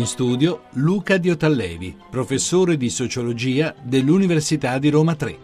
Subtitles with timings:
[0.00, 5.38] In studio Luca Diotallevi, professore di sociologia dell'Università di Roma 3.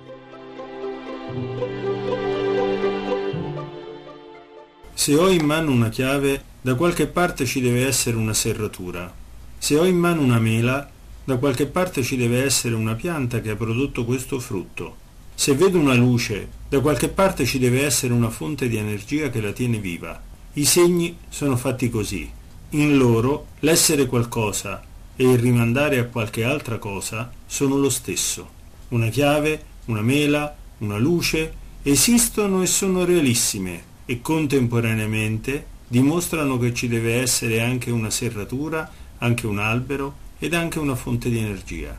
[4.95, 9.13] Se ho in mano una chiave, da qualche parte ci deve essere una serratura.
[9.59, 10.89] Se ho in mano una mela,
[11.23, 14.97] da qualche parte ci deve essere una pianta che ha prodotto questo frutto.
[15.35, 19.43] Se vedo una luce, da qualche parte ci deve essere una fonte di energia che
[19.43, 20.19] la tiene viva.
[20.55, 22.45] I segni sono fatti così.
[22.71, 24.83] In loro l'essere qualcosa
[25.15, 28.49] e il rimandare a qualche altra cosa sono lo stesso.
[28.89, 36.89] Una chiave, una mela, una luce esistono e sono realissime e contemporaneamente dimostrano che ci
[36.89, 41.97] deve essere anche una serratura, anche un albero ed anche una fonte di energia.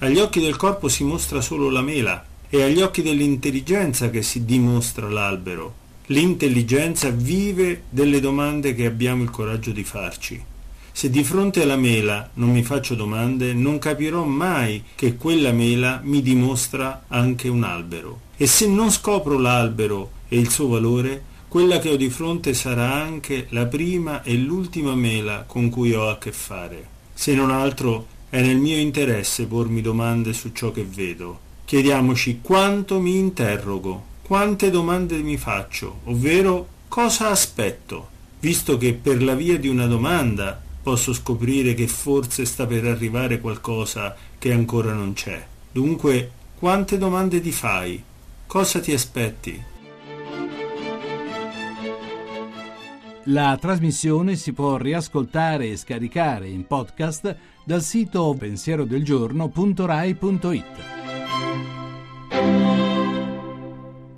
[0.00, 4.44] Agli occhi del corpo si mostra solo la mela, è agli occhi dell'intelligenza che si
[4.44, 5.80] dimostra l'albero.
[6.06, 10.42] L'intelligenza vive delle domande che abbiamo il coraggio di farci.
[10.90, 16.00] Se di fronte alla mela non mi faccio domande, non capirò mai che quella mela
[16.02, 18.20] mi dimostra anche un albero.
[18.36, 22.92] E se non scopro l'albero e il suo valore, quella che ho di fronte sarà
[22.92, 26.88] anche la prima e l'ultima mela con cui ho a che fare.
[27.14, 33.00] Se non altro è nel mio interesse pormi domande su ciò che vedo Chiediamoci quanto
[33.00, 38.08] mi interrogo, quante domande mi faccio, ovvero cosa aspetto,
[38.40, 43.40] visto che per la via di una domanda posso scoprire che forse sta per arrivare
[43.40, 45.46] qualcosa che ancora non c'è.
[45.70, 48.02] Dunque, quante domande ti fai?
[48.46, 49.62] Cosa ti aspetti?
[53.24, 57.36] La trasmissione si può riascoltare e scaricare in podcast
[57.66, 61.01] dal sito pensierodelgiorno.rai.it.